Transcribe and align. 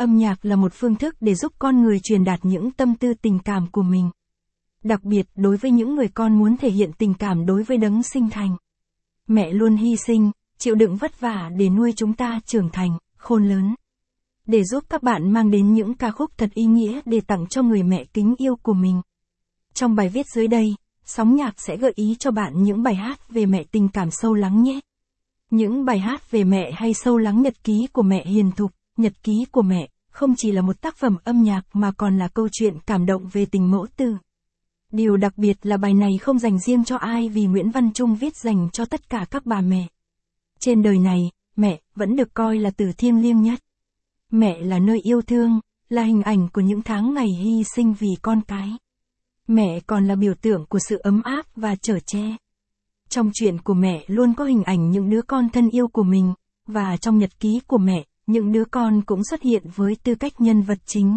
âm 0.00 0.16
nhạc 0.16 0.44
là 0.44 0.56
một 0.56 0.72
phương 0.74 0.94
thức 0.94 1.14
để 1.20 1.34
giúp 1.34 1.52
con 1.58 1.82
người 1.82 2.00
truyền 2.02 2.24
đạt 2.24 2.40
những 2.42 2.70
tâm 2.70 2.94
tư 2.94 3.14
tình 3.22 3.38
cảm 3.38 3.66
của 3.72 3.82
mình. 3.82 4.10
Đặc 4.84 5.04
biệt 5.04 5.26
đối 5.34 5.56
với 5.56 5.70
những 5.70 5.94
người 5.94 6.08
con 6.08 6.38
muốn 6.38 6.56
thể 6.56 6.70
hiện 6.70 6.90
tình 6.98 7.14
cảm 7.14 7.46
đối 7.46 7.62
với 7.62 7.76
đấng 7.76 8.02
sinh 8.02 8.30
thành. 8.30 8.56
Mẹ 9.28 9.52
luôn 9.52 9.76
hy 9.76 9.96
sinh, 9.96 10.30
chịu 10.58 10.74
đựng 10.74 10.96
vất 10.96 11.20
vả 11.20 11.50
để 11.56 11.68
nuôi 11.68 11.92
chúng 11.96 12.12
ta 12.12 12.40
trưởng 12.46 12.68
thành, 12.72 12.98
khôn 13.16 13.48
lớn. 13.48 13.74
Để 14.46 14.64
giúp 14.64 14.84
các 14.88 15.02
bạn 15.02 15.32
mang 15.32 15.50
đến 15.50 15.74
những 15.74 15.94
ca 15.94 16.10
khúc 16.10 16.30
thật 16.36 16.50
ý 16.54 16.64
nghĩa 16.64 17.00
để 17.04 17.20
tặng 17.20 17.46
cho 17.50 17.62
người 17.62 17.82
mẹ 17.82 18.04
kính 18.04 18.34
yêu 18.38 18.56
của 18.62 18.74
mình. 18.74 19.00
Trong 19.74 19.94
bài 19.94 20.08
viết 20.08 20.26
dưới 20.34 20.48
đây, 20.48 20.74
sóng 21.04 21.36
nhạc 21.36 21.60
sẽ 21.60 21.76
gợi 21.76 21.92
ý 21.94 22.16
cho 22.18 22.30
bạn 22.30 22.62
những 22.62 22.82
bài 22.82 22.94
hát 22.94 23.28
về 23.28 23.46
mẹ 23.46 23.64
tình 23.72 23.88
cảm 23.88 24.08
sâu 24.10 24.34
lắng 24.34 24.62
nhé. 24.62 24.80
Những 25.50 25.84
bài 25.84 25.98
hát 25.98 26.30
về 26.30 26.44
mẹ 26.44 26.70
hay 26.74 26.94
sâu 26.94 27.18
lắng 27.18 27.42
nhật 27.42 27.64
ký 27.64 27.86
của 27.92 28.02
mẹ 28.02 28.26
hiền 28.26 28.52
thục, 28.52 28.70
nhật 29.00 29.22
ký 29.22 29.44
của 29.50 29.62
mẹ, 29.62 29.88
không 30.10 30.34
chỉ 30.36 30.52
là 30.52 30.62
một 30.62 30.80
tác 30.80 30.96
phẩm 30.96 31.16
âm 31.24 31.42
nhạc 31.42 31.62
mà 31.72 31.92
còn 31.92 32.18
là 32.18 32.28
câu 32.28 32.48
chuyện 32.52 32.74
cảm 32.86 33.06
động 33.06 33.28
về 33.32 33.46
tình 33.46 33.70
mẫu 33.70 33.86
tử. 33.96 34.16
Điều 34.92 35.16
đặc 35.16 35.38
biệt 35.38 35.58
là 35.62 35.76
bài 35.76 35.94
này 35.94 36.10
không 36.20 36.38
dành 36.38 36.58
riêng 36.58 36.84
cho 36.84 36.96
ai 36.96 37.28
vì 37.28 37.46
Nguyễn 37.46 37.70
Văn 37.70 37.92
Trung 37.92 38.14
viết 38.14 38.36
dành 38.36 38.68
cho 38.72 38.84
tất 38.84 39.10
cả 39.10 39.26
các 39.30 39.46
bà 39.46 39.60
mẹ. 39.60 39.86
Trên 40.60 40.82
đời 40.82 40.98
này, 40.98 41.30
mẹ 41.56 41.80
vẫn 41.94 42.16
được 42.16 42.34
coi 42.34 42.58
là 42.58 42.70
từ 42.70 42.92
thiêng 42.98 43.22
liêng 43.22 43.42
nhất. 43.42 43.60
Mẹ 44.30 44.60
là 44.60 44.78
nơi 44.78 45.00
yêu 45.00 45.22
thương, 45.22 45.60
là 45.88 46.02
hình 46.02 46.22
ảnh 46.22 46.48
của 46.52 46.60
những 46.60 46.82
tháng 46.82 47.14
ngày 47.14 47.28
hy 47.42 47.64
sinh 47.76 47.94
vì 47.98 48.08
con 48.22 48.40
cái. 48.42 48.70
Mẹ 49.48 49.80
còn 49.80 50.06
là 50.06 50.14
biểu 50.14 50.34
tượng 50.34 50.66
của 50.66 50.78
sự 50.88 50.98
ấm 50.98 51.22
áp 51.22 51.46
và 51.56 51.76
chở 51.76 51.98
che. 52.06 52.36
Trong 53.08 53.30
chuyện 53.34 53.58
của 53.58 53.74
mẹ 53.74 54.04
luôn 54.06 54.34
có 54.34 54.44
hình 54.44 54.62
ảnh 54.62 54.90
những 54.90 55.10
đứa 55.10 55.22
con 55.22 55.48
thân 55.48 55.68
yêu 55.70 55.88
của 55.88 56.02
mình, 56.02 56.34
và 56.66 56.96
trong 56.96 57.18
nhật 57.18 57.40
ký 57.40 57.60
của 57.66 57.78
mẹ, 57.78 58.04
những 58.30 58.52
đứa 58.52 58.64
con 58.64 59.02
cũng 59.02 59.24
xuất 59.24 59.42
hiện 59.42 59.62
với 59.76 59.96
tư 60.02 60.14
cách 60.14 60.40
nhân 60.40 60.62
vật 60.62 60.78
chính. 60.86 61.16